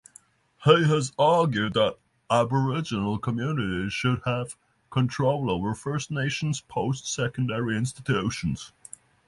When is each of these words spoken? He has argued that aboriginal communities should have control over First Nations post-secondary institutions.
He 0.63 0.71
has 0.85 1.13
argued 1.19 1.75
that 1.75 1.99
aboriginal 2.31 3.19
communities 3.19 3.93
should 3.93 4.19
have 4.25 4.57
control 4.89 5.51
over 5.51 5.75
First 5.75 6.09
Nations 6.09 6.59
post-secondary 6.61 7.77
institutions. 7.77 8.71